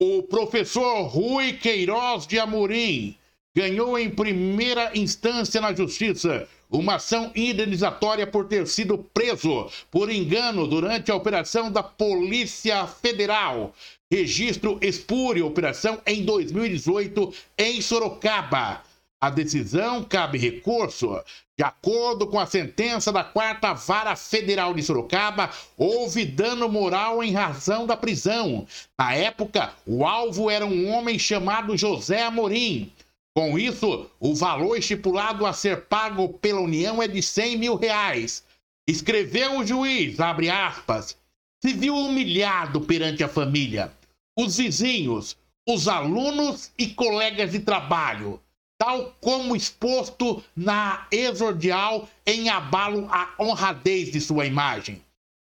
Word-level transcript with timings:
O 0.00 0.22
professor 0.22 1.08
Rui 1.08 1.54
Queiroz 1.54 2.24
de 2.24 2.38
Amorim 2.38 3.16
ganhou 3.52 3.98
em 3.98 4.08
primeira 4.08 4.96
instância 4.96 5.60
na 5.60 5.74
justiça 5.74 6.48
uma 6.70 6.94
ação 6.94 7.32
indenizatória 7.34 8.24
por 8.24 8.46
ter 8.46 8.68
sido 8.68 8.98
preso 9.12 9.68
por 9.90 10.08
engano 10.08 10.68
durante 10.68 11.10
a 11.10 11.16
operação 11.16 11.68
da 11.72 11.82
Polícia 11.82 12.86
Federal. 12.86 13.74
Registro 14.08 14.78
espúrio, 14.80 15.44
operação 15.46 16.00
em 16.06 16.24
2018 16.24 17.34
em 17.58 17.82
Sorocaba. 17.82 18.84
A 19.20 19.30
decisão 19.30 20.04
cabe 20.04 20.38
recurso. 20.38 21.20
De 21.56 21.64
acordo 21.64 22.28
com 22.28 22.38
a 22.38 22.46
sentença 22.46 23.10
da 23.10 23.24
quarta 23.24 23.74
vara 23.74 24.14
federal 24.14 24.72
de 24.72 24.80
Sorocaba, 24.80 25.50
houve 25.76 26.24
dano 26.24 26.68
moral 26.68 27.20
em 27.20 27.32
razão 27.32 27.84
da 27.84 27.96
prisão. 27.96 28.64
Na 28.96 29.12
época, 29.14 29.74
o 29.84 30.06
alvo 30.06 30.48
era 30.48 30.64
um 30.64 30.88
homem 30.92 31.18
chamado 31.18 31.76
José 31.76 32.22
Amorim. 32.22 32.92
Com 33.34 33.58
isso, 33.58 34.08
o 34.20 34.36
valor 34.36 34.76
estipulado 34.76 35.44
a 35.44 35.52
ser 35.52 35.86
pago 35.86 36.28
pela 36.34 36.60
União 36.60 37.02
é 37.02 37.08
de 37.08 37.20
100 37.20 37.58
mil 37.58 37.74
reais. 37.74 38.44
Escreveu 38.86 39.58
o 39.58 39.66
juiz, 39.66 40.20
abre 40.20 40.48
aspas, 40.48 41.16
se 41.60 41.72
viu 41.72 41.96
humilhado 41.96 42.82
perante 42.82 43.24
a 43.24 43.28
família, 43.28 43.92
os 44.38 44.58
vizinhos, 44.58 45.36
os 45.68 45.88
alunos 45.88 46.70
e 46.78 46.86
colegas 46.86 47.50
de 47.50 47.58
trabalho 47.58 48.40
tal 48.78 49.12
como 49.20 49.56
exposto 49.56 50.42
na 50.56 51.06
exordial 51.10 52.08
em 52.24 52.48
abalo 52.48 53.08
à 53.10 53.34
honradez 53.38 54.12
de 54.12 54.20
sua 54.20 54.46
imagem. 54.46 55.02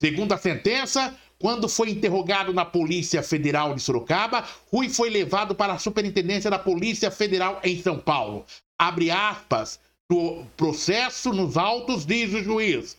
Segundo 0.01 0.33
a 0.33 0.39
sentença, 0.39 1.15
quando 1.39 1.69
foi 1.69 1.91
interrogado 1.91 2.53
na 2.53 2.65
Polícia 2.65 3.23
Federal 3.23 3.75
de 3.75 3.83
Sorocaba, 3.83 4.45
Rui 4.73 4.89
foi 4.89 5.11
levado 5.11 5.55
para 5.55 5.73
a 5.75 5.79
Superintendência 5.79 6.51
da 6.51 6.59
Polícia 6.59 7.11
Federal 7.11 7.61
em 7.65 7.83
São 7.83 7.99
Paulo. 7.99 8.47
Abre 8.79 9.11
aspas, 9.11 9.81
do 10.09 10.45
processo 10.57 11.33
nos 11.33 11.57
autos, 11.57 12.07
diz 12.07 12.33
o 12.33 12.43
juiz. 12.43 12.97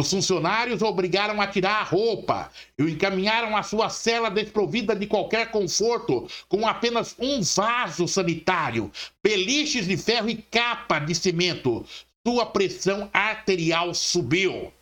Os 0.00 0.10
funcionários 0.10 0.80
obrigaram 0.80 1.42
a 1.42 1.46
tirar 1.46 1.80
a 1.80 1.82
roupa 1.82 2.50
e 2.78 2.82
o 2.82 2.88
encaminharam 2.88 3.54
à 3.54 3.62
sua 3.62 3.90
cela 3.90 4.30
desprovida 4.30 4.96
de 4.96 5.06
qualquer 5.06 5.50
conforto, 5.50 6.26
com 6.48 6.66
apenas 6.66 7.14
um 7.18 7.42
vaso 7.42 8.08
sanitário, 8.08 8.90
beliches 9.22 9.86
de 9.86 9.98
ferro 9.98 10.30
e 10.30 10.36
capa 10.36 11.00
de 11.00 11.14
cimento. 11.14 11.84
Sua 12.26 12.46
pressão 12.46 13.10
arterial 13.12 13.92
subiu. 13.92 14.72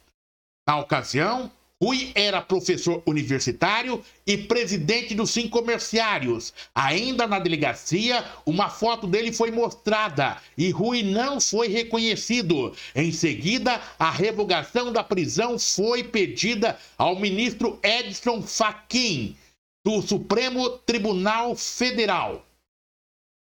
Na 0.64 0.78
ocasião, 0.78 1.50
Rui 1.80 2.10
era 2.16 2.42
professor 2.42 3.00
universitário 3.06 4.04
e 4.26 4.36
presidente 4.36 5.14
dos 5.14 5.30
cinco 5.30 5.60
comerciários. 5.60 6.52
Ainda 6.74 7.24
na 7.24 7.38
delegacia, 7.38 8.24
uma 8.44 8.68
foto 8.68 9.06
dele 9.06 9.32
foi 9.32 9.52
mostrada 9.52 10.42
e 10.56 10.70
Rui 10.70 11.04
não 11.04 11.40
foi 11.40 11.68
reconhecido. 11.68 12.74
Em 12.96 13.12
seguida, 13.12 13.80
a 13.96 14.10
revogação 14.10 14.92
da 14.92 15.04
prisão 15.04 15.56
foi 15.56 16.02
pedida 16.02 16.76
ao 16.96 17.14
ministro 17.14 17.78
Edson 17.80 18.42
Fachin, 18.42 19.36
do 19.86 20.02
Supremo 20.02 20.70
Tribunal 20.70 21.54
Federal. 21.54 22.44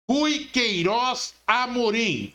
Rui 0.08 0.46
Queiroz 0.52 1.34
Amorim 1.44 2.32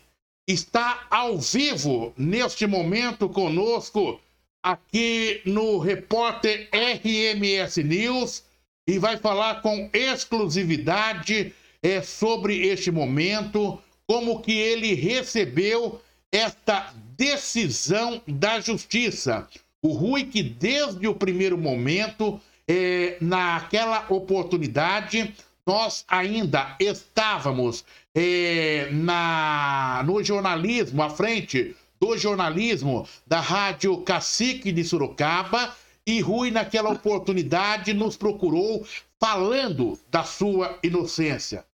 está 0.47 1.07
ao 1.09 1.37
vivo 1.37 2.13
neste 2.17 2.67
momento 2.67 3.29
conosco 3.29 4.19
aqui 4.65 5.41
no 5.45 5.77
repórter 5.77 6.67
RMS 6.73 7.83
News 7.83 8.43
e 8.87 8.97
vai 8.97 9.15
falar 9.15 9.61
com 9.61 9.91
exclusividade 9.93 11.53
é, 11.83 12.01
sobre 12.01 12.65
este 12.65 12.89
momento, 12.89 13.79
como 14.07 14.41
que 14.41 14.53
ele 14.53 14.95
recebeu 14.95 16.01
esta 16.31 16.91
decisão 17.15 18.19
da 18.27 18.59
justiça. 18.59 19.47
O 19.83 19.89
Rui 19.89 20.23
que 20.23 20.41
desde 20.41 21.07
o 21.07 21.13
primeiro 21.13 21.59
momento, 21.59 22.41
é, 22.67 23.17
naquela 23.21 24.07
oportunidade, 24.09 25.31
nós 25.63 26.03
ainda 26.07 26.75
estávamos 26.79 27.85
é, 28.15 28.89
na, 28.91 30.01
no 30.07 30.23
jornalismo 30.23 31.03
à 31.03 31.09
frente 31.11 31.75
do 31.99 32.17
jornalismo 32.17 33.07
da 33.25 33.39
Rádio 33.39 33.97
Cacique 34.01 34.71
de 34.71 34.83
Sorocaba. 34.83 35.75
E 36.07 36.19
Rui, 36.19 36.51
naquela 36.51 36.91
oportunidade, 36.91 37.93
nos 37.93 38.15
procurou 38.15 38.85
falando 39.19 39.99
da 40.09 40.23
sua 40.23 40.77
inocência. 40.83 41.65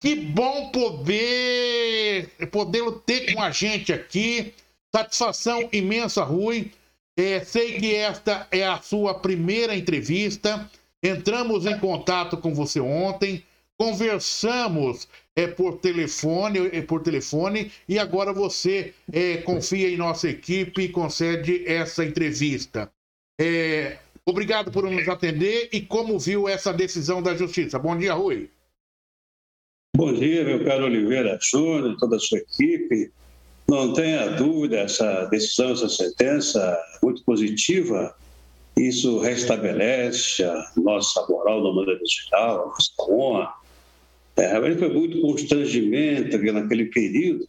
Que 0.00 0.14
bom 0.14 0.70
poder 0.70 2.30
podê-lo 2.50 2.92
ter 2.92 3.34
com 3.34 3.42
a 3.42 3.50
gente 3.50 3.92
aqui. 3.92 4.54
Satisfação 4.94 5.68
imensa, 5.72 6.22
Rui. 6.22 6.70
É, 7.18 7.40
sei 7.40 7.78
que 7.78 7.94
esta 7.94 8.46
é 8.50 8.66
a 8.66 8.80
sua 8.80 9.14
primeira 9.14 9.74
entrevista. 9.74 10.70
Entramos 11.02 11.66
em 11.66 11.78
contato 11.78 12.36
com 12.36 12.54
você 12.54 12.80
ontem, 12.80 13.44
conversamos 13.78 15.08
é 15.34 15.46
por 15.46 15.78
telefone, 15.78 16.70
é 16.72 16.80
por 16.80 17.02
telefone 17.02 17.70
e 17.88 17.98
agora 17.98 18.32
você 18.32 18.94
é, 19.12 19.38
confia 19.38 19.88
em 19.88 19.96
nossa 19.96 20.28
equipe 20.30 20.82
e 20.82 20.88
concede 20.88 21.62
essa 21.66 22.04
entrevista. 22.04 22.90
É, 23.38 23.98
obrigado 24.24 24.72
por 24.72 24.90
nos 24.90 25.06
atender 25.08 25.68
e 25.72 25.82
como 25.82 26.18
viu 26.18 26.48
essa 26.48 26.72
decisão 26.72 27.22
da 27.22 27.34
Justiça. 27.34 27.78
Bom 27.78 27.96
dia, 27.96 28.14
Rui. 28.14 28.48
Bom 29.94 30.12
dia, 30.12 30.44
meu 30.44 30.64
caro 30.64 30.84
Oliveira 30.84 31.38
Júnior, 31.40 31.96
toda 31.98 32.16
a 32.16 32.18
sua 32.18 32.38
equipe. 32.38 33.10
Não 33.68 33.92
tenha 33.92 34.28
dúvida, 34.36 34.78
essa 34.78 35.24
decisão, 35.24 35.72
essa 35.72 35.88
sentença 35.88 36.78
muito 37.02 37.24
positiva, 37.24 38.14
isso 38.76 39.18
restabelece 39.20 40.44
a 40.44 40.70
nossa 40.76 41.26
moral 41.26 41.62
no 41.62 41.74
mundo 41.74 41.98
digital, 41.98 42.62
a 42.62 42.66
nossa 42.68 42.92
honra, 43.00 43.54
é, 43.54 43.65
realmente 44.36 44.78
foi 44.78 44.88
muito 44.88 45.20
constrangimento 45.20 46.38
naquele 46.52 46.86
período, 46.86 47.46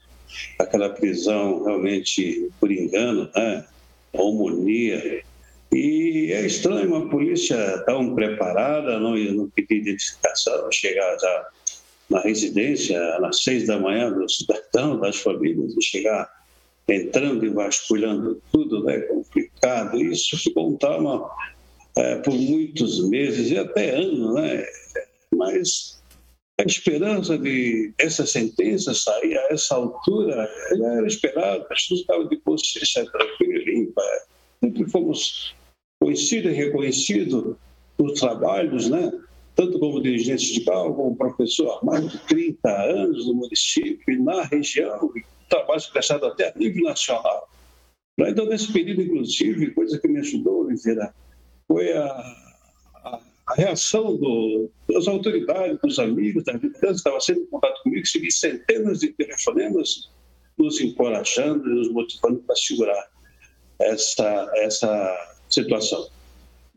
aquela 0.60 0.90
prisão 0.90 1.64
realmente 1.64 2.50
por 2.60 2.72
engano, 2.72 3.30
né? 3.36 3.66
homonia. 4.14 5.24
E 5.72 6.32
é 6.32 6.46
estranho 6.46 6.88
uma 6.88 7.10
polícia 7.10 7.84
tão 7.86 8.16
preparada, 8.16 9.00
não, 9.00 9.18
não 9.18 9.50
pedir 9.50 9.82
identificação, 9.82 10.72
chegar 10.72 11.18
já 11.20 11.48
na 12.10 12.22
residência 12.22 12.98
às 13.18 13.44
seis 13.44 13.68
da 13.68 13.78
manhã 13.78 14.12
do 14.12 14.30
cidadão, 14.30 14.98
das 15.00 15.18
famílias, 15.18 15.76
e 15.76 15.82
chegar 15.82 16.30
entrando 16.88 17.46
e 17.46 17.50
vasculhando 17.50 18.42
tudo, 18.52 18.84
né? 18.86 19.00
complicado. 19.00 20.02
Isso 20.02 20.38
ficou 20.38 20.70
um 20.70 20.78
trauma 20.78 21.30
é, 21.98 22.16
por 22.18 22.34
muitos 22.34 23.08
meses 23.10 23.52
e 23.52 23.58
até 23.58 23.96
anos, 23.96 24.36
né? 24.36 24.66
Mas 25.36 25.97
a 26.60 26.64
esperança 26.64 27.38
de 27.38 27.94
essa 28.00 28.26
sentença 28.26 28.94
sair 28.94 29.38
a 29.38 29.54
essa 29.54 29.76
altura 29.76 30.50
já 30.76 30.94
era 30.94 31.08
esperada, 31.08 31.62
as 31.62 31.68
pessoas 31.68 32.00
estavam 32.02 32.28
de 32.28 32.38
consciência 32.38 33.06
tranquila 33.12 33.54
e 33.54 33.66
limpa. 33.66 34.02
Sempre 34.64 34.90
fomos 34.90 35.56
conhecidos 36.02 36.52
e 36.52 36.56
reconhecidos 36.56 37.56
por 37.96 38.12
trabalhos, 38.14 38.90
né? 38.90 39.12
tanto 39.58 39.80
como 39.80 40.02
dirigente 40.02 40.46
sindical, 40.46 40.94
como 40.94 41.16
professor 41.16 41.80
há 41.82 41.86
mais 41.86 42.12
de 42.12 42.18
30 42.28 42.70
anos 42.70 43.28
no 43.28 43.34
município 43.34 44.14
e 44.14 44.20
na 44.20 44.44
região, 44.44 45.12
e 45.16 45.24
trabalho 45.50 45.82
prestado 45.92 46.28
até 46.28 46.50
a 46.50 46.54
nível 46.56 46.84
nacional. 46.84 47.50
Então, 48.20 48.46
nesse 48.46 48.72
período, 48.72 49.02
inclusive, 49.02 49.72
coisa 49.72 50.00
que 50.00 50.08
me 50.08 50.20
ajudou, 50.20 50.66
Oliveira, 50.66 51.14
foi 51.68 51.92
a 51.92 52.47
a 53.48 53.54
reação 53.56 54.18
do, 54.18 54.70
das 54.90 55.08
autoridades, 55.08 55.80
dos 55.82 56.00
amigos, 56.00 56.44
da 56.44 56.54
liderança, 56.54 56.96
estava 56.96 57.20
sendo 57.22 57.48
contato 57.48 57.82
comigo, 57.82 58.06
segui 58.06 58.32
centenas 58.32 59.00
de 59.00 59.14
telefonemas 59.14 60.10
nos 60.58 60.82
encorajando 60.82 61.64
nos 61.64 61.92
motivando 61.92 62.40
para 62.40 62.56
segurar 62.56 63.08
essa, 63.80 64.52
essa 64.56 65.36
situação. 65.50 66.10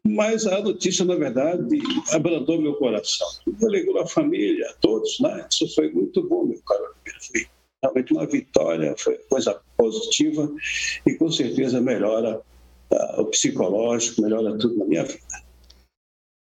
Mas 0.07 0.47
a 0.47 0.61
notícia, 0.63 1.05
na 1.05 1.17
verdade, 1.17 1.79
abrandou 2.13 2.61
meu 2.61 2.75
coração. 2.75 3.27
Alegou 3.63 3.99
a 3.99 4.07
família, 4.07 4.69
a 4.71 4.75
todos, 4.75 5.19
né? 5.21 5.47
Isso 5.51 5.75
foi 5.75 5.91
muito 5.91 6.27
bom, 6.27 6.45
meu 6.45 6.61
caro. 6.63 6.95
Foi 7.33 7.47
realmente 7.83 8.13
uma 8.13 8.27
vitória, 8.27 8.95
foi 8.99 9.17
coisa 9.29 9.61
positiva 9.77 10.51
e 11.07 11.15
com 11.15 11.31
certeza 11.31 11.81
melhora 11.81 12.41
uh, 12.93 13.21
o 13.21 13.27
psicológico, 13.27 14.23
melhora 14.23 14.57
tudo 14.57 14.79
na 14.79 14.85
minha 14.85 15.05
vida. 15.05 15.50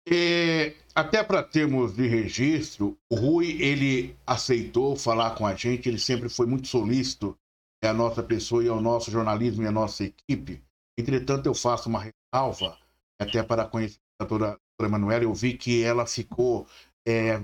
É, 0.09 0.73
até 0.95 1.23
para 1.23 1.43
termos 1.43 1.93
de 1.95 2.07
registro, 2.07 2.97
o 3.09 3.15
Rui 3.15 3.61
ele 3.61 4.15
aceitou 4.25 4.95
falar 4.95 5.31
com 5.31 5.45
a 5.45 5.53
gente, 5.53 5.89
ele 5.89 5.99
sempre 5.99 6.29
foi 6.29 6.47
muito 6.47 6.67
solícito 6.67 7.37
é 7.83 7.87
a 7.87 7.93
nossa 7.93 8.23
pessoa 8.23 8.63
e 8.63 8.67
ao 8.67 8.81
nosso 8.81 9.11
jornalismo 9.11 9.63
e 9.63 9.67
a 9.67 9.71
nossa 9.71 10.03
equipe. 10.03 10.63
Entretanto, 10.97 11.45
eu 11.45 11.53
faço 11.53 11.89
uma 11.89 12.01
ressalva, 12.01 12.77
até 13.19 13.43
para 13.43 13.65
conhecer 13.65 13.99
a 14.19 14.25
doutora, 14.25 14.59
doutora 14.79 14.89
Emanuela, 14.89 15.23
eu 15.23 15.33
vi 15.33 15.53
que 15.53 15.83
ela 15.83 16.05
ficou 16.07 16.65
é, 17.07 17.39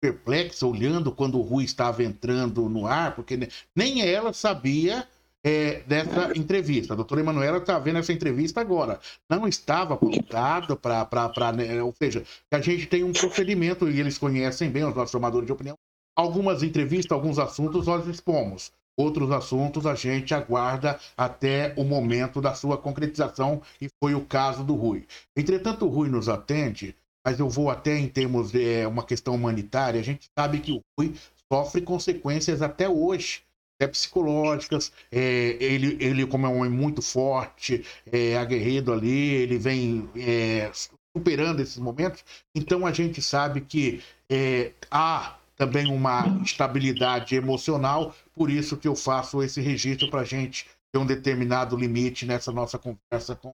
perplexa, 0.00 0.66
olhando 0.66 1.12
quando 1.12 1.38
o 1.38 1.42
Rui 1.42 1.64
estava 1.64 2.02
entrando 2.02 2.68
no 2.68 2.86
ar, 2.86 3.14
porque 3.14 3.38
nem 3.76 4.02
ela 4.02 4.32
sabia 4.32 5.06
é, 5.44 5.80
dessa 5.86 6.36
entrevista. 6.36 6.92
A 6.92 6.96
doutora 6.96 7.20
Emanuela 7.20 7.58
está 7.58 7.78
vendo 7.78 7.98
essa 7.98 8.12
entrevista 8.12 8.60
agora. 8.60 9.00
Não 9.28 9.46
estava 9.48 9.94
apontado 9.94 10.76
para. 10.76 11.52
Né, 11.52 11.82
ou 11.82 11.94
seja, 11.94 12.24
a 12.50 12.60
gente 12.60 12.86
tem 12.86 13.04
um 13.04 13.12
procedimento, 13.12 13.88
e 13.88 14.00
eles 14.00 14.18
conhecem 14.18 14.70
bem, 14.70 14.84
os 14.84 14.94
nossos 14.94 15.12
formadores 15.12 15.46
de 15.46 15.52
opinião. 15.52 15.76
Algumas 16.16 16.62
entrevistas, 16.62 17.12
alguns 17.12 17.38
assuntos 17.38 17.86
nós 17.86 18.06
expomos. 18.06 18.72
Outros 18.96 19.30
assuntos 19.30 19.86
a 19.86 19.94
gente 19.94 20.34
aguarda 20.34 20.98
até 21.16 21.72
o 21.76 21.84
momento 21.84 22.40
da 22.40 22.54
sua 22.54 22.76
concretização, 22.76 23.62
e 23.80 23.88
foi 24.02 24.14
o 24.14 24.20
caso 24.20 24.62
do 24.62 24.74
Rui. 24.74 25.06
Entretanto, 25.34 25.86
o 25.86 25.88
Rui 25.88 26.10
nos 26.10 26.28
atende, 26.28 26.94
mas 27.24 27.40
eu 27.40 27.48
vou 27.48 27.70
até 27.70 27.96
em 27.96 28.08
termos 28.08 28.50
de 28.50 28.62
é, 28.62 28.86
uma 28.86 29.02
questão 29.02 29.34
humanitária. 29.34 30.00
A 30.00 30.04
gente 30.04 30.28
sabe 30.38 30.60
que 30.60 30.72
o 30.72 30.80
Rui 30.98 31.14
sofre 31.50 31.80
consequências 31.80 32.60
até 32.60 32.88
hoje 32.88 33.42
é, 33.80 33.86
psicológicas. 33.88 34.92
É, 35.10 35.56
ele, 35.58 35.96
ele, 35.98 36.26
como 36.26 36.46
é 36.46 36.48
um 36.48 36.58
homem 36.58 36.70
muito 36.70 37.02
forte, 37.02 37.84
é, 38.12 38.36
aguerrido 38.36 38.92
ali, 38.92 39.34
ele 39.34 39.58
vem 39.58 40.08
é, 40.14 40.70
superando 41.16 41.60
esses 41.60 41.78
momentos. 41.78 42.22
Então 42.54 42.86
a 42.86 42.92
gente 42.92 43.20
sabe 43.22 43.62
que 43.62 44.02
é, 44.30 44.72
há 44.90 45.36
também 45.56 45.86
uma 45.86 46.40
estabilidade 46.44 47.34
emocional, 47.34 48.14
por 48.34 48.50
isso 48.50 48.76
que 48.76 48.86
eu 48.86 48.94
faço 48.94 49.42
esse 49.42 49.60
registro 49.60 50.10
para 50.10 50.20
a 50.20 50.24
gente 50.24 50.66
ter 50.92 50.98
um 50.98 51.06
determinado 51.06 51.76
limite 51.76 52.26
nessa 52.26 52.52
nossa 52.52 52.78
conversa 52.78 53.34
com. 53.34 53.52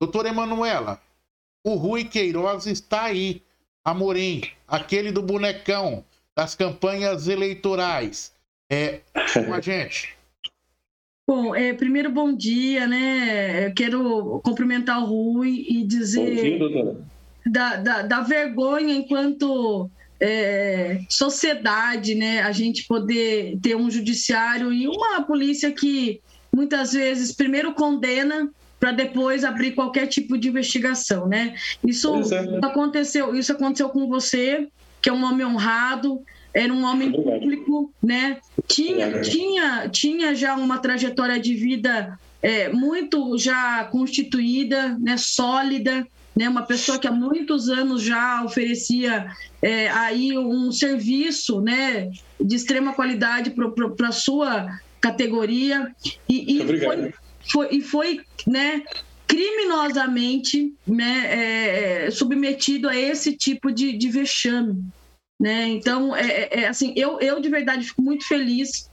Doutora 0.00 0.28
Emanuela, 0.28 1.00
o 1.64 1.74
Rui 1.74 2.04
Queiroz 2.04 2.66
está 2.66 3.04
aí. 3.04 3.42
Amorim, 3.84 4.42
aquele 4.66 5.12
do 5.12 5.22
bonecão, 5.22 6.04
das 6.36 6.56
campanhas 6.56 7.28
eleitorais 7.28 8.35
é, 8.70 9.00
com 9.32 9.54
a 9.54 9.60
gente. 9.60 10.16
Bom, 11.28 11.54
é, 11.54 11.72
primeiro, 11.72 12.10
bom 12.10 12.32
dia, 12.32 12.86
né? 12.86 13.66
Eu 13.66 13.74
quero 13.74 14.40
cumprimentar 14.44 15.02
o 15.02 15.06
Rui 15.06 15.66
e 15.68 15.84
dizer 15.84 16.58
dia, 16.58 16.96
da, 17.44 17.76
da, 17.76 18.02
da, 18.02 18.20
vergonha 18.20 18.94
enquanto 18.94 19.90
é, 20.20 21.00
sociedade, 21.08 22.14
né? 22.14 22.42
A 22.42 22.52
gente 22.52 22.86
poder 22.86 23.58
ter 23.60 23.76
um 23.76 23.90
judiciário 23.90 24.72
e 24.72 24.86
uma 24.86 25.22
polícia 25.22 25.72
que 25.72 26.20
muitas 26.54 26.92
vezes 26.92 27.32
primeiro 27.32 27.74
condena 27.74 28.48
para 28.78 28.92
depois 28.92 29.42
abrir 29.42 29.72
qualquer 29.72 30.06
tipo 30.06 30.38
de 30.38 30.48
investigação, 30.48 31.26
né? 31.26 31.56
Isso 31.84 32.14
é. 32.32 32.64
aconteceu, 32.64 33.34
isso 33.34 33.50
aconteceu 33.50 33.88
com 33.88 34.06
você, 34.06 34.68
que 35.02 35.08
é 35.08 35.12
um 35.12 35.24
homem 35.24 35.44
honrado, 35.44 36.22
era 36.56 36.72
um 36.72 36.84
homem 36.84 37.12
público, 37.12 37.92
né? 38.02 38.38
Tinha, 38.66 39.20
tinha, 39.20 39.88
tinha 39.90 40.34
já 40.34 40.56
uma 40.56 40.78
trajetória 40.78 41.38
de 41.38 41.54
vida 41.54 42.18
é, 42.40 42.70
muito 42.70 43.36
já 43.36 43.84
constituída, 43.84 44.96
né? 44.98 45.18
Sólida, 45.18 46.08
né? 46.34 46.48
Uma 46.48 46.62
pessoa 46.62 46.98
que 46.98 47.06
há 47.06 47.12
muitos 47.12 47.68
anos 47.68 48.02
já 48.02 48.42
oferecia 48.42 49.26
é, 49.60 49.90
aí 49.90 50.36
um 50.38 50.72
serviço, 50.72 51.60
né? 51.60 52.10
De 52.40 52.56
extrema 52.56 52.94
qualidade 52.94 53.50
para 53.50 54.08
a 54.08 54.12
sua 54.12 54.80
categoria 54.98 55.94
e, 56.26 56.56
e 56.56 56.78
foi, 56.80 57.14
foi, 57.52 57.68
e 57.70 57.80
foi, 57.82 58.20
né? 58.46 58.82
criminosamente 59.26 60.72
né, 60.86 62.04
é, 62.06 62.10
submetido 62.12 62.88
a 62.88 62.96
esse 62.96 63.36
tipo 63.36 63.72
de, 63.72 63.92
de 63.92 64.08
vexame. 64.08 64.84
Né? 65.40 65.68
Então, 65.68 66.16
é, 66.16 66.26
é, 66.26 66.60
é, 66.60 66.68
assim, 66.68 66.92
eu, 66.96 67.20
eu 67.20 67.40
de 67.40 67.48
verdade 67.48 67.86
fico 67.86 68.02
muito 68.02 68.26
feliz. 68.26 68.90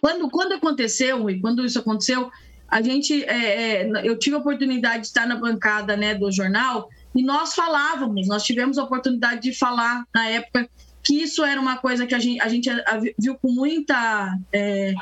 Quando, 0.00 0.30
quando 0.30 0.52
aconteceu, 0.52 1.28
e 1.28 1.40
quando 1.40 1.64
isso 1.64 1.78
aconteceu, 1.78 2.30
a 2.68 2.80
gente, 2.82 3.24
é, 3.24 3.82
é, 3.82 3.90
eu 4.02 4.18
tive 4.18 4.36
a 4.36 4.38
oportunidade 4.38 5.02
de 5.02 5.06
estar 5.08 5.26
na 5.26 5.36
bancada 5.36 5.96
né, 5.96 6.14
do 6.14 6.30
jornal 6.30 6.88
e 7.14 7.22
nós 7.22 7.54
falávamos, 7.54 8.26
nós 8.26 8.42
tivemos 8.42 8.78
a 8.78 8.84
oportunidade 8.84 9.42
de 9.42 9.56
falar 9.56 10.04
na 10.14 10.28
época 10.28 10.68
que 11.02 11.22
isso 11.22 11.44
era 11.44 11.60
uma 11.60 11.76
coisa 11.76 12.06
que 12.06 12.14
a 12.14 12.18
gente, 12.18 12.40
a 12.40 12.48
gente 12.48 12.70
viu 13.18 13.36
com 13.36 13.52
muita 13.52 14.36
é, 14.52 14.94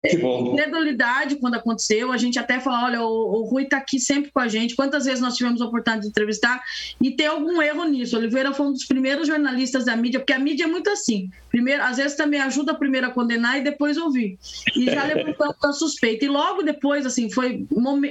Credulidade 0.00 1.36
quando 1.40 1.54
aconteceu, 1.54 2.12
a 2.12 2.16
gente 2.16 2.38
até 2.38 2.60
falou, 2.60 2.84
olha, 2.84 3.02
o, 3.02 3.40
o 3.40 3.42
Rui 3.48 3.64
está 3.64 3.78
aqui 3.78 3.98
sempre 3.98 4.30
com 4.30 4.38
a 4.38 4.46
gente, 4.46 4.76
quantas 4.76 5.06
vezes 5.06 5.20
nós 5.20 5.34
tivemos 5.34 5.60
a 5.60 5.64
oportunidade 5.64 6.02
de 6.02 6.08
entrevistar, 6.08 6.62
e 7.02 7.10
tem 7.10 7.26
algum 7.26 7.60
erro 7.60 7.84
nisso. 7.84 8.16
Oliveira 8.16 8.54
foi 8.54 8.66
um 8.66 8.72
dos 8.72 8.84
primeiros 8.84 9.26
jornalistas 9.26 9.86
da 9.86 9.96
mídia, 9.96 10.20
porque 10.20 10.32
a 10.32 10.38
mídia 10.38 10.64
é 10.64 10.66
muito 10.68 10.88
assim. 10.88 11.28
Primeiro, 11.50 11.82
às 11.82 11.96
vezes 11.96 12.16
também 12.16 12.40
ajuda 12.40 12.74
primeiro 12.74 13.08
a 13.08 13.10
condenar 13.10 13.58
e 13.58 13.62
depois 13.62 13.96
ouvir. 13.96 14.38
E 14.76 14.84
já 14.84 15.02
levantamos 15.04 15.56
a 15.64 15.72
suspeita. 15.72 16.24
E 16.24 16.28
logo 16.28 16.62
depois, 16.62 17.04
assim, 17.04 17.28
foi 17.28 17.66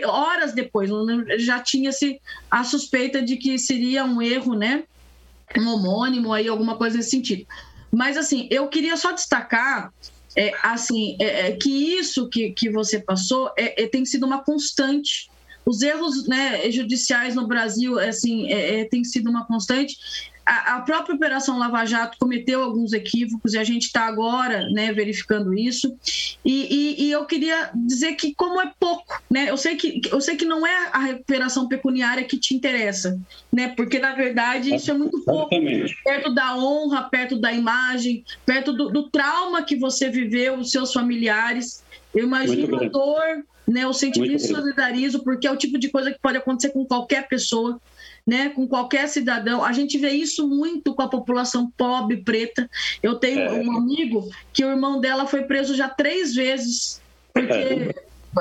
horas 0.05 0.53
depois, 0.53 0.89
já 1.37 1.61
tinha-se 1.61 2.19
a 2.51 2.65
suspeita 2.65 3.21
de 3.21 3.37
que 3.37 3.57
seria 3.57 4.03
um 4.03 4.21
erro, 4.21 4.55
né? 4.55 4.83
Um 5.57 5.69
homônimo 5.69 6.33
aí, 6.33 6.49
alguma 6.49 6.75
coisa 6.75 6.97
nesse 6.97 7.11
sentido. 7.11 7.45
Mas 7.89 8.17
assim, 8.17 8.49
eu 8.51 8.67
queria 8.67 8.97
só 8.97 9.13
destacar 9.13 9.93
é, 10.37 10.51
assim, 10.61 11.17
é, 11.19 11.47
é, 11.47 11.51
que 11.53 11.69
isso 11.69 12.29
que, 12.29 12.51
que 12.51 12.69
você 12.69 12.99
passou 12.99 13.51
é, 13.57 13.83
é, 13.83 13.87
tem 13.87 14.05
sido 14.05 14.25
uma 14.25 14.43
constante. 14.43 15.31
Os 15.65 15.81
erros 15.81 16.27
né, 16.27 16.71
judiciais 16.71 17.33
no 17.33 17.47
Brasil 17.47 17.99
assim, 17.99 18.51
é, 18.53 18.81
é 18.81 18.85
tem 18.85 19.03
sido 19.03 19.31
uma 19.31 19.45
constante 19.47 19.97
a, 20.47 20.81
própria 20.81 21.13
Operação 21.13 21.59
Lava 21.59 21.85
Jato 21.85 22.17
cometeu 22.17 22.63
alguns 22.63 22.93
equívocos 22.93 23.53
e 23.53 23.57
a 23.57 23.63
gente 23.65 23.87
está 23.87 24.07
agora 24.07 24.69
né, 24.69 24.93
verificando 24.93 25.53
isso. 25.53 25.93
E, 26.43 26.67
e, 26.73 27.05
e, 27.05 27.11
eu 27.11 27.25
queria 27.25 27.69
dizer 27.75 28.13
que, 28.13 28.33
como 28.33 28.61
é 28.61 28.71
pouco, 28.79 29.21
né, 29.29 29.49
eu, 29.49 29.57
sei 29.57 29.75
que, 29.75 30.01
eu 30.09 30.21
sei 30.21 30.37
que 30.37 30.45
não 30.45 30.65
é 30.65 30.89
a 30.93 30.99
recuperação 30.99 31.67
pecuniária 31.67 32.23
que 32.23 32.37
te 32.37 32.55
interessa, 32.55 33.19
né, 33.51 33.73
porque, 33.75 33.99
na 33.99 34.13
verdade, 34.13 34.73
isso 34.73 34.89
é 34.89 34.93
muito 34.93 35.19
pouco. 35.25 35.49
Perto 36.03 36.33
da 36.33 36.55
honra, 36.55 37.03
perto 37.03 37.37
da 37.37 37.51
imagem, 37.51 38.23
perto 38.45 38.71
do, 38.71 38.89
do 38.89 39.09
trauma 39.09 39.63
que 39.63 39.75
você 39.75 40.09
viveu, 40.09 40.59
os 40.59 40.71
seus 40.71 40.93
familiares. 40.93 41.83
Eu 42.15 42.23
imagino 42.23 42.81
a 42.81 42.87
dor, 42.87 43.43
né, 43.67 43.85
o 43.85 43.91
sentimento 43.91 44.37
de 44.37 44.47
solidarizo, 44.47 45.23
porque 45.23 45.45
é 45.45 45.51
o 45.51 45.57
tipo 45.57 45.77
de 45.77 45.89
coisa 45.89 46.09
que 46.11 46.19
pode 46.21 46.37
acontecer 46.37 46.69
com 46.69 46.85
qualquer 46.85 47.27
pessoa 47.27 47.81
né, 48.27 48.49
com 48.49 48.67
qualquer 48.67 49.07
cidadão. 49.07 49.63
A 49.63 49.71
gente 49.71 49.97
vê 49.97 50.09
isso 50.09 50.45
muito 50.45 50.93
com 50.93 51.01
a 51.01 51.07
população 51.07 51.71
pobre, 51.77 52.17
preta. 52.17 52.69
Eu 53.01 53.15
tenho 53.15 53.39
é. 53.39 53.53
um 53.53 53.77
amigo 53.77 54.29
que 54.51 54.65
o 54.65 54.69
irmão 54.69 54.99
dela 54.99 55.25
foi 55.25 55.43
preso 55.43 55.73
já 55.73 55.87
três 55.87 56.35
vezes, 56.35 57.01
porque 57.33 57.53
é. 57.53 57.93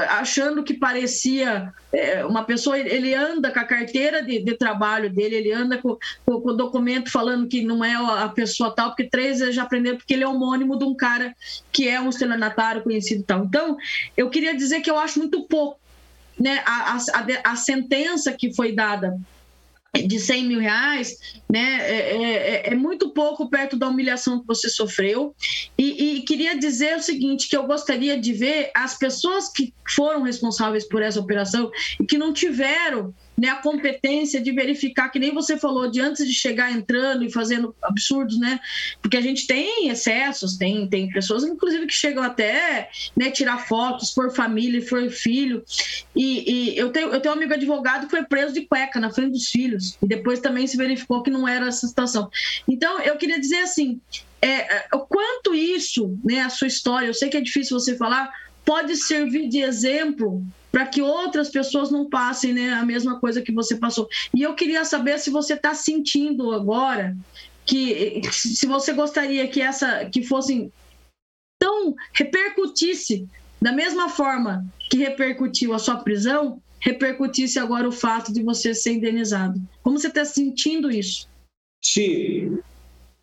achando 0.09 0.65
que 0.65 0.75
parecia 0.75 1.73
é, 1.93 2.25
uma 2.27 2.43
pessoa, 2.43 2.77
ele 2.77 3.15
anda 3.15 3.53
com 3.53 3.61
a 3.61 3.65
carteira 3.65 4.21
de, 4.21 4.41
de 4.41 4.55
trabalho 4.55 5.09
dele, 5.09 5.37
ele 5.37 5.53
anda 5.53 5.79
com, 5.79 5.97
com, 6.25 6.41
com, 6.41 6.49
o 6.49 6.57
documento 6.57 7.09
falando 7.09 7.47
que 7.47 7.63
não 7.63 7.85
é 7.85 7.95
a 7.95 8.29
pessoa 8.29 8.75
tal, 8.75 8.89
porque 8.89 9.05
três 9.05 9.39
vezes 9.39 9.55
já 9.55 9.63
aprendeu, 9.63 9.97
porque 9.97 10.15
ele 10.15 10.25
é 10.25 10.29
homônimo 10.29 10.77
de 10.77 10.85
um 10.85 10.97
cara 10.97 11.33
que 11.71 11.89
é 11.89 12.01
um 12.01 12.09
estelionatário 12.09 12.83
conhecido 12.83 13.23
tal. 13.23 13.45
Então, 13.45 13.77
eu 14.17 14.29
queria 14.31 14.57
dizer 14.57 14.81
que 14.81 14.91
eu 14.91 14.99
acho 14.99 15.21
muito 15.21 15.45
pouco 15.45 15.79
né, 16.37 16.61
a, 16.67 16.97
a, 16.97 17.53
a 17.53 17.57
sentença 17.57 18.33
que 18.33 18.53
foi 18.53 18.73
dada 18.73 19.17
de 20.03 20.19
100 20.19 20.45
mil 20.47 20.61
reais, 20.61 21.17
né, 21.49 21.79
é, 21.81 22.17
é, 22.17 22.73
é, 22.73 22.75
muito 22.75 23.11
pouco 23.11 23.49
perto 23.49 23.77
da 23.77 23.89
humilhação 23.89 24.41
que 24.41 24.47
você 24.47 24.69
sofreu. 24.69 25.35
E, 25.79 26.19
e, 26.19 26.23
queria 26.23 26.59
dizer 26.59 26.97
o 26.97 27.03
seguinte, 27.03 27.49
que 27.49 27.57
eu 27.57 27.67
gostaria 27.67 28.19
de 28.19 28.33
ver 28.33 28.71
as 28.75 28.99
pessoas 28.99 29.49
que 29.49 29.73
foram 29.89 30.23
responsáveis 30.23 30.85
por 30.85 31.03
essa 31.03 31.21
operação 31.21 31.71
e 32.01 32.05
que 32.05 32.19
não 32.19 32.33
tiveram 32.33 33.15
né, 33.37 33.49
a 33.49 33.57
competência 33.57 34.41
de 34.41 34.51
verificar, 34.53 35.11
que 35.11 35.19
nem 35.19 35.33
você 35.33 35.59
falou, 35.59 35.91
de 35.91 36.01
antes 36.01 36.27
de 36.27 36.33
chegar 36.33 36.73
entrando 36.73 37.25
e 37.25 37.31
fazendo 37.31 37.75
absurdos, 37.83 38.39
né? 38.39 38.59
Porque 39.03 39.17
a 39.17 39.21
gente 39.21 39.47
tem 39.47 39.89
excessos, 39.89 40.57
tem, 40.57 40.89
tem 40.89 41.09
pessoas, 41.11 41.45
inclusive, 41.45 41.87
que 41.87 41.93
chegam 41.93 42.23
até 42.23 42.89
né, 43.17 43.31
tirar 43.31 43.59
fotos 43.67 44.11
por 44.13 44.35
família, 44.35 44.85
por 44.87 45.11
filho. 45.11 45.63
E, 46.15 46.71
e, 46.73 46.79
eu, 46.79 46.91
tenho, 46.91 47.09
eu 47.13 47.21
tenho 47.21 47.35
um 47.35 47.37
amigo 47.37 47.53
advogado 47.53 48.07
que 48.07 48.11
foi 48.11 48.25
preso 48.25 48.55
de 48.55 48.63
cueca 48.63 48.99
na 48.99 49.11
frente 49.11 49.33
dos 49.33 49.49
filhos, 49.49 49.99
e 50.03 50.07
depois 50.07 50.41
também 50.41 50.67
se 50.67 50.77
verificou 50.77 51.23
que 51.23 51.31
não 51.31 51.47
era 51.47 51.67
essa 51.67 51.87
situação. 51.87 52.31
Então, 52.67 53.01
eu 53.01 53.17
queria 53.17 53.39
dizer 53.39 53.61
assim: 53.61 54.01
é, 54.41 54.77
é 54.77 54.89
o 54.95 55.01
quanto 55.01 55.55
isso, 55.55 56.19
né, 56.25 56.41
a 56.41 56.51
sua 56.51 56.67
história, 56.69 57.07
eu 57.07 57.15
sei 57.15 57.29
que 57.29 57.37
é 57.37 57.41
difícil 57.41 57.79
você 57.79 57.97
falar, 57.97 58.33
pode 58.65 58.97
servir 58.97 59.49
de 59.49 59.61
exemplo 59.61 60.45
para 60.77 60.85
que 60.85 61.01
outras 61.01 61.49
pessoas 61.49 61.91
não 61.91 62.07
passem 62.07 62.53
né, 62.53 62.75
a 62.75 62.85
mesma 62.85 63.19
coisa 63.19 63.41
que 63.41 63.51
você 63.51 63.77
passou. 63.77 64.07
E 64.35 64.43
eu 64.43 64.55
queria 64.55 64.85
saber 64.85 65.19
se 65.19 65.31
você 65.31 65.55
está 65.55 65.73
sentindo 65.75 66.53
agora 66.53 67.17
que 67.65 68.21
se 68.31 68.67
você 68.67 68.93
gostaria 68.93 69.49
que 69.49 69.63
essa 69.63 70.05
que 70.05 70.23
fossem 70.23 70.71
tão 71.59 71.95
repercutisse 72.13 73.27
da 73.59 73.73
mesma 73.73 74.11
forma 74.11 74.67
que 74.91 74.99
repercutiu 74.99 75.73
a 75.73 75.79
sua 75.79 75.97
prisão, 75.97 76.61
repercutisse 76.79 77.59
agora 77.59 77.89
o 77.89 77.93
fato 77.93 78.31
de 78.31 78.43
você 78.43 78.75
ser 78.75 78.93
indenizado. 78.93 79.59
Como 79.83 79.99
você 79.99 80.09
está 80.09 80.27
sentindo 80.27 80.91
isso? 80.91 81.27
Sim, 81.83 82.59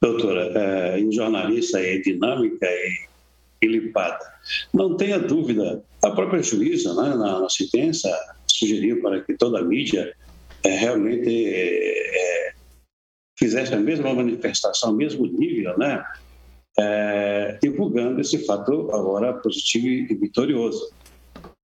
doutora, 0.02 0.52
é, 0.56 1.00
em 1.00 1.12
jornalista 1.12 1.80
é 1.80 2.00
dinâmica 2.00 2.66
e 2.66 3.08
ilipada. 3.62 4.26
Não 4.74 4.98
tenha 4.98 5.20
dúvida, 5.20 5.84
a 6.04 6.12
própria 6.12 6.44
juíza, 6.44 6.94
né, 6.94 7.16
na, 7.16 7.40
na 7.40 7.50
sentença, 7.50 8.10
sugeriu 8.48 9.02
para 9.02 9.22
que 9.22 9.36
toda 9.38 9.60
a 9.60 9.64
mídia 9.64 10.14
é, 10.64 10.70
realmente 10.70 11.46
é, 11.48 12.54
fizesse 13.38 13.74
a 13.74 13.80
mesma 13.80 14.14
manifestação, 14.14 14.94
mesmo 14.94 15.26
nível, 15.26 15.78
né, 15.78 16.04
é, 16.78 17.58
divulgando 17.62 18.20
esse 18.20 18.46
fato 18.46 18.92
agora 18.94 19.34
positivo 19.34 19.88
e 19.88 20.16
vitorioso. 20.16 20.92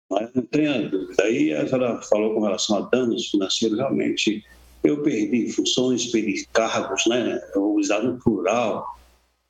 Mas 0.09 0.29
não 0.33 0.43
tenha 0.43 0.87
dúvida. 0.87 1.23
Aí 1.23 1.53
a 1.53 1.67
senhora 1.67 2.01
falou 2.03 2.33
com 2.33 2.41
relação 2.41 2.77
a 2.77 2.81
danos 2.81 3.27
financeiros, 3.27 3.77
realmente 3.77 4.43
eu 4.83 5.01
perdi 5.01 5.51
funções, 5.51 6.05
perdi 6.05 6.47
cargos, 6.53 7.05
né? 7.07 7.41
usado 7.55 8.13
no 8.13 8.19
plural, 8.19 8.96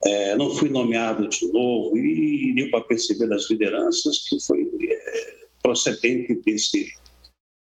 é, 0.04 0.36
não 0.36 0.54
fui 0.54 0.70
nomeado 0.70 1.28
de 1.28 1.52
novo 1.52 1.98
e 1.98 2.54
deu 2.54 2.70
para 2.70 2.84
perceber 2.84 3.28
das 3.28 3.50
lideranças 3.50 4.28
que 4.28 4.40
foi 4.40 4.70
é, 4.90 5.48
procedente 5.62 6.36
desse, 6.46 6.94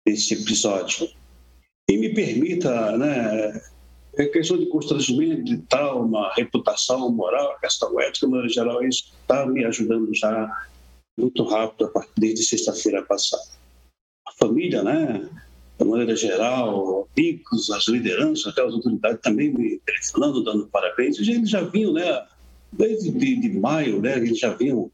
desse 0.06 0.34
episódio. 0.34 1.10
E 1.90 1.98
me 1.98 2.14
permita, 2.14 2.98
né, 2.98 3.62
é 4.16 4.26
questão 4.26 4.58
de 4.58 4.68
constrangimento 4.68 5.44
de 5.44 5.58
tal, 5.64 6.06
uma 6.06 6.34
reputação 6.34 7.10
moral, 7.12 7.58
questão 7.60 8.00
ética, 8.00 8.28
mas, 8.28 8.54
geral, 8.54 8.84
isso 8.84 9.14
está 9.22 9.46
me 9.46 9.64
ajudando 9.66 10.14
já 10.14 10.68
muito 11.18 11.44
rápido 11.44 11.92
desde 12.18 12.44
sexta-feira 12.44 13.02
passada. 13.04 13.44
A 14.28 14.32
família, 14.34 14.84
né, 14.84 15.28
de 15.80 15.86
maneira 15.86 16.16
geral, 16.16 17.08
amigos, 17.16 17.72
as 17.72 17.88
lideranças, 17.88 18.48
até 18.48 18.62
as 18.62 18.74
autoridades 18.74 19.22
também 19.22 19.52
me 19.52 19.80
telefonando, 19.80 20.44
dando 20.44 20.68
parabéns. 20.68 21.18
Eles 21.18 21.50
já 21.50 21.62
vinham, 21.62 21.94
né, 21.94 22.28
desde 22.72 23.10
de, 23.12 23.36
de 23.38 23.50
maio, 23.58 24.02
né, 24.02 24.18
eles 24.18 24.38
já 24.38 24.54
vinham 24.54 24.92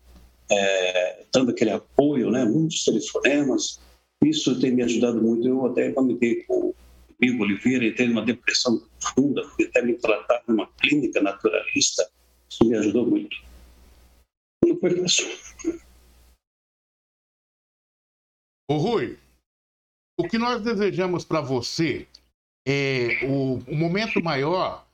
é, 0.49 1.23
dando 1.33 1.51
aquele 1.51 1.71
apoio, 1.71 2.29
né, 2.29 2.45
muitos 2.45 2.85
telefonemas. 2.85 3.79
Isso 4.23 4.59
tem 4.59 4.71
me 4.71 4.83
ajudado 4.83 5.21
muito. 5.21 5.47
Eu 5.47 5.65
até 5.65 5.91
comentei 5.91 6.43
com 6.43 6.67
o 6.67 6.75
amigo 7.19 7.43
Oliveira, 7.43 7.83
ele 7.83 7.95
teve 7.95 8.11
uma 8.11 8.23
depressão 8.23 8.81
profunda, 8.99 9.41
até 9.67 9.81
me 9.81 9.93
tratar 9.95 10.43
numa 10.47 10.67
clínica 10.79 11.19
naturalista. 11.19 12.07
Isso 12.47 12.63
me 12.63 12.75
ajudou 12.77 13.07
muito. 13.07 13.35
Não 14.63 14.79
foi 14.79 14.91
fácil. 15.01 15.27
Ô 18.67 18.77
Rui, 18.77 19.17
o 20.17 20.27
que 20.27 20.37
nós 20.37 20.61
desejamos 20.61 21.25
para 21.25 21.41
você 21.41 22.07
é 22.67 23.19
o, 23.23 23.59
o, 23.67 23.75
momento 23.75 24.23
maior 24.23 24.85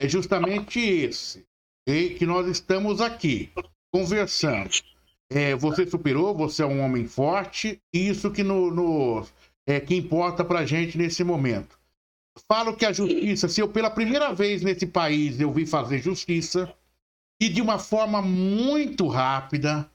é 0.00 0.08
justamente 0.08 0.80
esse, 0.80 1.44
e 1.86 2.10
que 2.10 2.26
nós 2.26 2.46
estamos 2.48 3.00
aqui 3.00 3.50
conversando. 3.92 4.70
É, 5.32 5.54
você 5.54 5.86
superou, 5.86 6.34
você 6.34 6.62
é 6.62 6.66
um 6.66 6.80
homem 6.80 7.06
forte, 7.06 7.80
e 7.94 8.08
isso 8.08 8.30
que 8.32 8.42
no, 8.42 8.70
no 8.70 9.26
é, 9.66 9.78
que 9.78 9.94
importa 9.94 10.44
para 10.44 10.66
gente 10.66 10.98
nesse 10.98 11.22
momento. 11.22 11.78
Falo 12.48 12.76
que 12.76 12.86
a 12.86 12.92
justiça, 12.92 13.48
se 13.48 13.60
eu 13.60 13.68
pela 13.68 13.90
primeira 13.90 14.32
vez 14.32 14.62
nesse 14.62 14.86
país 14.86 15.40
eu 15.40 15.52
vi 15.52 15.66
fazer 15.66 16.00
justiça 16.00 16.72
e 17.40 17.48
de 17.48 17.60
uma 17.60 17.78
forma 17.78 18.20
muito 18.20 19.06
rápida, 19.06 19.90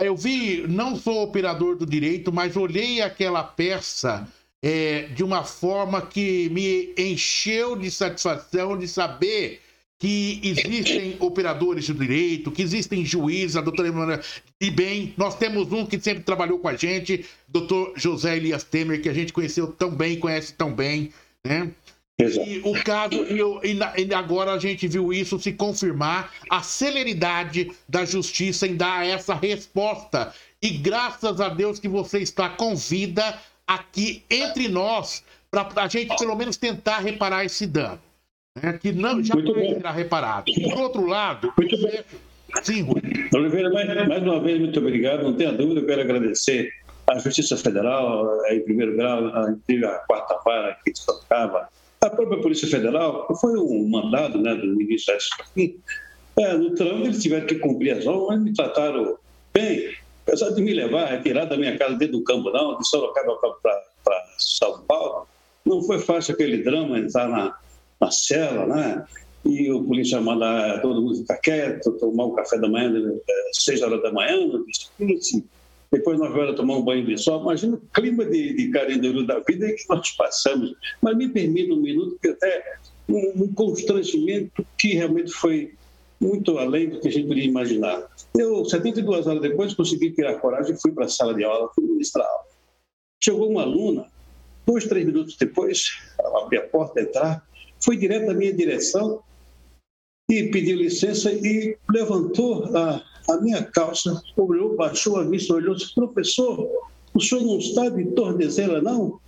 eu 0.00 0.16
vi, 0.16 0.66
não 0.68 0.94
sou 0.94 1.22
operador 1.22 1.76
do 1.76 1.86
direito, 1.86 2.32
mas 2.32 2.56
olhei 2.56 3.00
aquela 3.00 3.42
peça 3.42 4.28
é, 4.62 5.02
de 5.14 5.24
uma 5.24 5.42
forma 5.42 6.02
que 6.02 6.48
me 6.50 6.92
encheu 6.96 7.76
de 7.76 7.90
satisfação 7.90 8.76
de 8.78 8.86
saber 8.86 9.60
que 9.98 10.40
existem 10.42 11.16
operadores 11.20 11.84
de 11.84 11.92
direito, 11.92 12.50
que 12.50 12.62
existem 12.62 13.04
juízes, 13.04 13.56
a 13.56 13.60
doutora 13.60 13.88
Emanuela 13.88 14.22
de 14.58 14.70
bem. 14.70 15.12
Nós 15.16 15.36
temos 15.36 15.70
um 15.72 15.84
que 15.84 16.00
sempre 16.00 16.24
trabalhou 16.24 16.58
com 16.58 16.68
a 16.68 16.74
gente, 16.74 17.26
doutor 17.46 17.92
José 17.96 18.36
Elias 18.36 18.64
Temer, 18.64 19.02
que 19.02 19.10
a 19.10 19.12
gente 19.12 19.32
conheceu 19.32 19.66
tão 19.66 19.90
bem, 19.90 20.18
conhece 20.18 20.54
tão 20.54 20.72
bem, 20.72 21.12
né? 21.44 21.70
E 22.20 22.60
o 22.64 22.72
caso, 22.82 23.14
e, 23.14 24.04
e, 24.04 24.14
agora 24.14 24.52
a 24.52 24.58
gente 24.58 24.86
viu 24.86 25.12
isso 25.12 25.38
se 25.38 25.52
confirmar, 25.52 26.32
a 26.48 26.62
celeridade 26.62 27.70
da 27.88 28.04
justiça 28.04 28.66
em 28.66 28.76
dar 28.76 29.06
essa 29.06 29.34
resposta. 29.34 30.32
E 30.62 30.70
graças 30.70 31.40
a 31.40 31.48
Deus 31.48 31.78
que 31.78 31.88
você 31.88 32.18
está 32.18 32.50
com 32.50 32.76
vida 32.76 33.38
aqui 33.66 34.22
entre 34.28 34.68
nós, 34.68 35.24
para 35.50 35.68
a 35.76 35.88
gente 35.88 36.14
pelo 36.16 36.36
menos 36.36 36.56
tentar 36.56 36.98
reparar 36.98 37.44
esse 37.44 37.66
dano. 37.66 38.00
Né? 38.60 38.78
Que 38.80 38.92
não, 38.92 39.22
já 39.22 39.34
muito 39.34 39.54
será 39.54 39.90
reparado. 39.90 40.52
Por 40.52 40.78
outro 40.78 41.06
lado, 41.06 41.52
muito 41.56 41.82
bem. 41.82 42.00
Sim, 42.62 42.82
Rui. 42.82 43.00
Oliveira, 43.32 43.70
mais, 43.70 44.08
mais 44.08 44.22
uma 44.22 44.40
vez, 44.40 44.58
muito 44.58 44.78
obrigado. 44.78 45.22
Não 45.22 45.34
tenha 45.34 45.52
dúvida, 45.52 45.80
eu 45.80 45.86
quero 45.86 46.00
agradecer 46.02 46.70
à 47.08 47.18
Justiça 47.18 47.56
Federal, 47.56 48.44
em 48.50 48.60
primeiro 48.60 48.96
grau, 48.96 49.26
a, 49.28 49.46
a 49.50 49.98
quarta 50.06 50.40
vara 50.44 50.76
que 50.84 50.92
se 50.94 51.06
tocava 51.06 51.68
a 52.02 52.10
própria 52.10 52.40
Polícia 52.40 52.68
Federal, 52.68 53.28
foi 53.40 53.58
um 53.58 53.88
mandado 53.88 54.40
né, 54.40 54.54
do 54.54 54.66
ministro 54.74 55.14
Aécio 55.14 55.30
é, 56.38 56.56
no 56.56 56.74
trânsito 56.74 57.06
eles 57.06 57.22
tiveram 57.22 57.46
que 57.46 57.56
cumprir 57.56 57.98
as 57.98 58.04
normas, 58.04 58.28
mas 58.28 58.42
me 58.42 58.54
trataram 58.54 59.18
bem. 59.52 59.94
Apesar 60.26 60.50
de 60.50 60.62
me 60.62 60.72
levar, 60.72 61.06
retirar 61.06 61.44
da 61.44 61.56
minha 61.56 61.76
casa 61.76 61.96
dentro 61.96 62.18
do 62.18 62.24
campo, 62.24 62.50
não, 62.50 62.78
de 62.78 62.88
Sorocaba 62.88 63.36
para 63.36 64.26
São 64.38 64.80
Paulo, 64.82 65.26
não 65.66 65.82
foi 65.82 65.98
fácil 65.98 66.34
aquele 66.34 66.62
drama 66.62 66.98
entrar 66.98 67.28
na, 67.28 67.58
na 68.00 68.10
cela, 68.10 68.66
né? 68.66 69.04
E 69.44 69.70
o 69.72 69.82
polícia 69.82 70.20
mandar 70.20 70.80
todo 70.80 71.02
mundo 71.02 71.16
ficar 71.16 71.36
quieto, 71.38 71.92
tomar 71.98 72.24
o 72.24 72.32
café 72.32 72.58
da 72.58 72.68
manhã, 72.68 72.92
é, 73.28 73.50
seis 73.52 73.82
horas 73.82 74.02
da 74.02 74.12
manhã, 74.12 74.46
no 74.46 74.64
dia 74.64 75.42
depois 75.92 76.18
nós 76.18 76.32
vamos 76.32 76.54
tomar 76.54 76.76
um 76.76 76.82
banho 76.82 77.04
de 77.04 77.18
sol. 77.18 77.42
Imagina 77.42 77.76
o 77.76 77.80
clima 77.92 78.24
de, 78.24 78.54
de 78.54 78.70
carindeiro 78.70 79.26
da 79.26 79.40
vida 79.40 79.66
que 79.72 79.88
nós 79.88 80.10
passamos. 80.12 80.74
Mas 81.02 81.16
me 81.16 81.28
permita 81.28 81.74
um 81.74 81.80
minuto, 81.80 82.18
que 82.20 82.28
até 82.28 82.78
um, 83.08 83.44
um 83.44 83.54
constrangimento 83.54 84.64
que 84.78 84.94
realmente 84.94 85.32
foi 85.32 85.74
muito 86.20 86.58
além 86.58 86.90
do 86.90 87.00
que 87.00 87.08
a 87.08 87.10
gente 87.10 87.26
podia 87.26 87.44
imaginar. 87.44 88.06
Eu, 88.36 88.64
72 88.64 89.26
horas 89.26 89.40
depois, 89.40 89.74
consegui 89.74 90.10
tirar 90.12 90.38
coragem 90.38 90.74
e 90.74 90.80
fui 90.80 90.92
para 90.92 91.06
a 91.06 91.08
sala 91.08 91.34
de 91.34 91.42
aula, 91.42 91.70
fui 91.74 91.84
ministrar 91.84 92.26
aula. 92.26 92.44
Chegou 93.22 93.50
uma 93.50 93.62
aluna, 93.62 94.06
dois, 94.66 94.86
três 94.86 95.04
minutos 95.04 95.36
depois, 95.36 95.98
ela 96.18 96.44
abriu 96.44 96.60
a 96.60 96.64
porta, 96.64 97.00
entrar, 97.00 97.44
foi 97.80 97.96
direto 97.96 98.30
à 98.30 98.34
minha 98.34 98.52
direção 98.52 99.22
e 100.30 100.50
pediu 100.50 100.76
licença 100.76 101.32
e 101.32 101.76
levantou 101.90 102.64
a 102.76 103.02
a 103.30 103.40
minha 103.40 103.62
calça, 103.62 104.22
olhou, 104.36 104.76
baixou 104.76 105.16
a 105.16 105.24
vista, 105.24 105.54
olhou 105.54 105.74
disse, 105.74 105.94
professor, 105.94 106.68
o 107.14 107.20
senhor 107.20 107.44
não 107.44 107.58
está 107.58 107.88
de 107.88 108.04
Tordezeira, 108.12 108.80
não? 108.80 109.20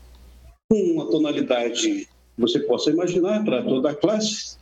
Com 0.69 0.79
uma 0.93 1.11
tonalidade, 1.11 2.09
você 2.37 2.61
possa 2.61 2.91
imaginar, 2.91 3.45
para 3.45 3.63
toda 3.63 3.91
a 3.91 3.95
classe. 3.95 4.57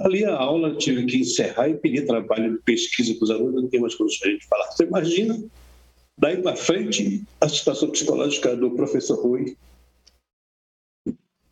Ali 0.00 0.24
a 0.24 0.34
aula 0.36 0.74
tive 0.76 1.06
que 1.06 1.18
encerrar 1.18 1.68
e 1.68 1.74
pedir 1.74 2.06
trabalho 2.06 2.52
de 2.52 2.62
pesquisa 2.62 3.14
com 3.14 3.24
os 3.24 3.30
alunos, 3.30 3.62
não 3.62 3.68
tem 3.68 3.80
mais 3.80 3.94
condições 3.94 4.38
de 4.38 4.46
falar. 4.46 4.70
Você 4.72 4.84
imagina, 4.84 5.42
daí 6.18 6.42
para 6.42 6.56
frente, 6.56 7.22
a 7.40 7.48
situação 7.48 7.90
psicológica 7.90 8.56
do 8.56 8.70
professor 8.72 9.20
Rui, 9.20 9.56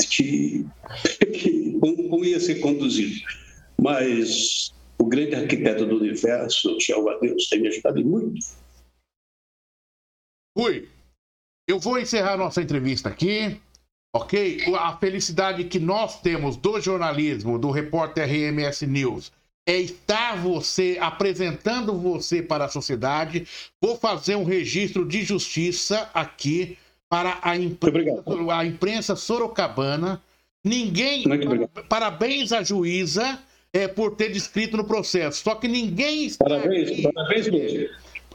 que, 0.08 0.66
que 1.32 1.78
como 1.80 2.24
ia 2.24 2.40
ser 2.40 2.56
conduzido. 2.56 3.20
Mas 3.82 4.72
o 4.96 5.04
grande 5.04 5.34
arquiteto 5.34 5.84
do 5.84 5.96
universo, 5.96 6.78
Jeová 6.80 7.18
Deus, 7.20 7.48
tem 7.48 7.60
me 7.60 7.68
ajudado 7.68 8.04
muito. 8.04 8.46
Rui, 10.56 10.88
eu 11.66 11.80
vou 11.80 11.98
encerrar 11.98 12.36
nossa 12.36 12.62
entrevista 12.62 13.08
aqui, 13.08 13.60
ok? 14.14 14.62
A 14.76 14.96
felicidade 14.96 15.64
que 15.64 15.80
nós 15.80 16.20
temos 16.20 16.56
do 16.56 16.80
jornalismo, 16.80 17.58
do 17.58 17.72
repórter 17.72 18.28
RMS 18.28 18.86
News, 18.86 19.32
é 19.66 19.76
estar 19.78 20.36
você, 20.36 20.98
apresentando 21.00 21.98
você 21.98 22.40
para 22.40 22.66
a 22.66 22.68
sociedade. 22.68 23.48
Vou 23.80 23.96
fazer 23.96 24.36
um 24.36 24.44
registro 24.44 25.04
de 25.04 25.24
justiça 25.24 26.08
aqui 26.14 26.78
para 27.08 27.40
a 27.42 27.56
imprensa, 27.56 28.22
a 28.52 28.64
imprensa 28.64 29.16
sorocabana. 29.16 30.22
Ninguém. 30.64 31.24
Parabéns 31.88 32.52
à 32.52 32.62
juíza 32.62 33.42
é, 33.72 33.88
por 33.88 34.14
ter 34.14 34.30
descrito 34.30 34.76
no 34.76 34.84
processo. 34.84 35.42
Só 35.42 35.54
que 35.54 35.66
ninguém 35.66 36.26
está 36.26 36.44
parabéns, 36.44 36.90
aqui, 36.90 37.12
parabéns. 37.12 37.90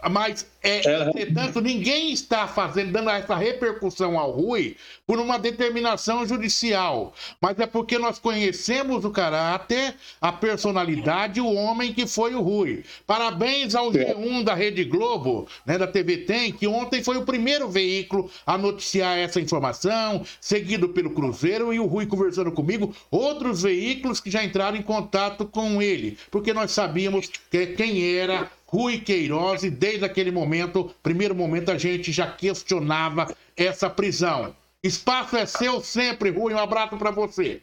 Mas, 0.10 0.46
é, 0.62 0.80
entretanto, 1.06 1.62
ninguém 1.62 2.12
está 2.12 2.48
fazendo, 2.48 2.92
dando 2.92 3.10
essa 3.10 3.36
repercussão 3.36 4.18
ao 4.18 4.32
Rui 4.32 4.75
por 5.06 5.20
uma 5.20 5.38
determinação 5.39 6.25
judicial. 6.25 7.13
Mas 7.42 7.58
é 7.60 7.66
porque 7.66 7.98
nós 7.98 8.20
conhecemos 8.20 9.06
o 9.06 9.12
caráter, 9.12 9.96
a 10.22 10.32
personalidade, 10.32 11.39
o 11.39 11.54
homem 11.54 11.94
que 11.94 12.06
foi 12.06 12.36
o 12.36 12.42
Rui. 12.42 12.84
Parabéns 13.06 13.75
ao 13.75 13.92
G1 13.92 14.44
da 14.44 14.54
Rede 14.54 14.84
Globo, 14.84 15.48
né, 15.66 15.77
da 15.77 15.88
TV 15.88 16.18
Tem, 16.18 16.51
que 16.51 16.68
ontem 16.68 17.04
foi 17.04 17.18
o 17.18 17.25
primeiro 17.25 17.70
veículo 17.70 18.30
a 18.46 18.58
noticiar 18.58 19.18
essa 19.18 19.39
informação, 19.39 20.24
seguido 20.39 20.89
pelo 20.89 21.12
Cruzeiro 21.12 21.74
e 21.74 21.80
o 21.80 21.86
Rui 21.86 22.06
conversando 22.06 22.51
comigo, 22.51 22.96
outros 23.10 23.63
veículos 23.63 24.20
que 24.20 24.32
já 24.32 24.44
entraram 24.44 24.77
em 24.77 24.82
contato 24.82 25.46
com 25.46 25.82
ele, 25.82 26.18
porque 26.32 26.54
nós 26.54 26.72
sabíamos 26.72 27.30
que, 27.50 27.68
quem 27.68 28.16
era 28.16 28.50
Rui 28.67 29.00
Queiroz 29.00 29.63
e 29.63 29.69
desde 29.69 30.03
aquele 30.05 30.29
momento, 30.29 30.91
primeiro 31.01 31.33
momento, 31.33 31.71
a 31.71 31.77
gente 31.77 32.12
já 32.12 32.29
questionava 32.29 33.33
essa 33.55 33.89
prisão. 33.89 34.55
Espaço 34.83 35.38
é 35.38 35.45
seu 35.45 35.81
sempre, 35.81 36.29
Rui. 36.29 36.53
Um 36.53 36.59
abraço 36.59 36.97
para 36.97 37.12
você. 37.12 37.62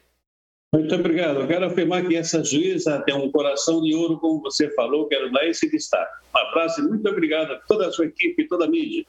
Muito 0.73 0.93
obrigado. 0.95 1.41
Eu 1.41 1.47
quero 1.47 1.67
afirmar 1.67 2.05
que 2.05 2.17
essa 2.17 2.43
juíza 2.43 3.01
tem 3.07 3.15
um 3.15 3.31
coração 3.31 3.81
de 3.81 3.95
ouro, 3.95 4.19
como 4.19 4.41
você 4.43 4.69
falou. 4.75 5.07
Quero 5.07 5.31
dar 5.31 5.47
esse 5.47 5.71
destaque. 5.71 6.13
Um 6.35 6.39
abraço 6.39 6.81
e 6.81 6.85
muito 6.85 7.09
obrigado 7.09 7.53
a 7.53 7.57
toda 7.69 7.87
a 7.87 7.93
sua 7.93 8.07
equipe 8.07 8.43
e 8.43 8.49
toda 8.49 8.65
a 8.65 8.69
mídia. 8.69 9.05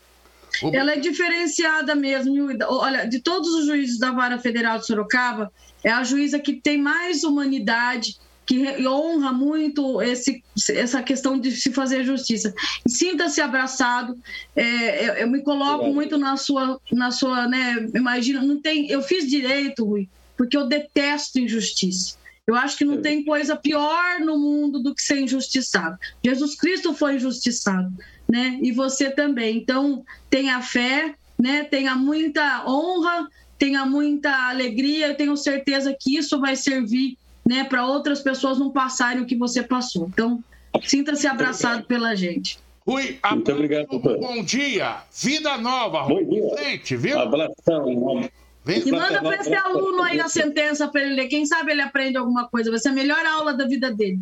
Ela 0.72 0.94
é 0.94 1.00
diferenciada 1.00 1.96
mesmo. 1.96 2.34
Olha, 2.68 3.06
de 3.06 3.20
todos 3.20 3.50
os 3.56 3.66
juízes 3.66 4.00
da 4.00 4.12
Vara 4.12 4.38
Federal 4.38 4.78
de 4.78 4.86
Sorocaba, 4.86 5.52
é 5.84 5.92
a 5.92 6.04
juíza 6.04 6.40
que 6.40 6.54
tem 6.54 6.78
mais 6.78 7.24
humanidade, 7.24 8.18
que 8.46 8.88
honra 8.88 9.34
muito 9.34 10.02
esse, 10.02 10.44
essa 10.70 11.02
questão 11.02 11.40
de 11.40 11.52
se 11.52 11.72
fazer 11.72 12.04
justiça. 12.04 12.54
Sinta-se 12.88 13.42
abraçado. 13.42 14.18
É, 14.56 15.10
eu, 15.10 15.14
eu, 15.14 15.28
me 15.28 15.42
coloco 15.42 15.92
muito 15.92 16.18
na 16.18 16.38
sua, 16.38 16.80
na 16.92 17.12
sua, 17.12 17.48
né? 17.48 17.88
Imagina, 17.96 18.42
não 18.42 18.62
tem. 18.62 18.88
Eu 18.90 19.02
fiz 19.02 19.28
direito, 19.28 19.84
Rui, 19.84 20.08
porque 20.38 20.56
eu 20.56 20.68
detesto 20.68 21.40
injustiça. 21.40 22.18
Eu 22.46 22.54
acho 22.54 22.78
que 22.78 22.86
não 22.86 23.02
tem 23.02 23.26
coisa 23.26 23.56
pior 23.56 24.20
no 24.20 24.38
mundo 24.38 24.80
do 24.80 24.94
que 24.94 25.02
ser 25.02 25.20
injustiçado. 25.20 25.98
Jesus 26.24 26.56
Cristo 26.56 26.94
foi 26.94 27.16
injustiçado, 27.16 27.92
né? 28.30 28.60
E 28.62 28.72
você 28.72 29.10
também. 29.10 29.58
Então, 29.58 30.06
tenha 30.30 30.62
fé, 30.62 31.16
né? 31.40 31.64
Tenha 31.64 31.96
muita 31.96 32.64
honra, 32.70 33.28
tenha 33.58 33.84
muita 33.84 34.50
alegria. 34.50 35.08
Eu 35.08 35.16
tenho 35.16 35.36
certeza 35.36 35.96
que 36.00 36.16
isso 36.16 36.40
vai 36.40 36.56
servir 36.56 37.18
né, 37.48 37.64
para 37.64 37.86
outras 37.86 38.22
pessoas 38.22 38.58
não 38.58 38.72
passarem 38.72 39.22
o 39.22 39.26
que 39.26 39.36
você 39.36 39.62
passou. 39.62 40.08
Então, 40.08 40.44
sinta-se 40.84 41.28
abraçado 41.28 41.86
pela 41.86 42.16
gente. 42.16 42.60
Rui, 42.88 43.20
Muito 43.32 43.52
obrigado, 43.52 43.88
doutor. 43.88 44.20
Bom 44.20 44.44
dia. 44.44 44.98
Vida 45.12 45.58
nova, 45.58 46.02
Rui. 46.02 46.24
Bom 46.24 46.30
dia. 46.30 46.50
Frente, 46.50 46.96
viu? 46.96 47.20
Abração. 47.20 48.30
Vem. 48.64 48.88
E 48.88 48.92
manda 48.92 49.22
para 49.22 49.36
esse 49.38 49.54
aluno 49.54 50.02
aí 50.04 50.20
a 50.20 50.28
sentença 50.28 50.88
para 50.88 51.02
ele 51.02 51.16
ler. 51.16 51.28
Quem 51.28 51.46
sabe 51.46 51.72
ele 51.72 51.82
aprende 51.82 52.18
alguma 52.18 52.48
coisa. 52.48 52.72
Vai 52.72 52.80
ser 52.80 52.90
a 52.90 52.94
melhor 52.94 53.24
aula 53.26 53.54
da 53.54 53.66
vida 53.66 53.92
dele. 53.92 54.20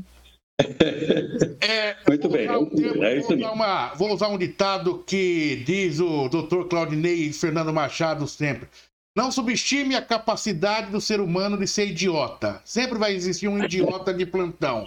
É, 1.62 1.96
Muito 2.08 2.30
bem. 2.30 2.50
Um 2.52 2.66
termo, 2.66 3.04
é 3.04 3.20
vou, 3.20 3.36
usar 3.36 3.52
uma, 3.52 3.94
vou 3.94 4.14
usar 4.14 4.28
um 4.28 4.38
ditado 4.38 5.02
que 5.08 5.64
diz 5.66 6.00
o 6.00 6.28
doutor 6.28 6.68
Claudinei 6.68 7.30
e 7.30 7.34
Fernando 7.34 7.74
Machado 7.74 8.28
sempre. 8.28 8.68
Não 9.16 9.32
subestime 9.32 9.96
a 9.96 10.02
capacidade 10.02 10.90
do 10.90 11.00
ser 11.00 11.22
humano 11.22 11.56
de 11.56 11.68
ser 11.68 11.90
idiota. 11.90 12.60
Sempre 12.66 12.98
vai 12.98 13.14
existir 13.14 13.48
um 13.48 13.64
idiota 13.64 14.12
de 14.12 14.26
plantão. 14.26 14.82